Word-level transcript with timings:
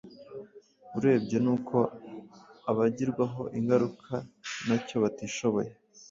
urebye 0.97 1.37
ni 1.45 1.49
uko 1.55 1.77
abagirwaho 2.71 3.41
ingaruka 3.59 4.13
na 4.67 4.77
cyo 4.85 4.95
batishoboye 5.03 5.71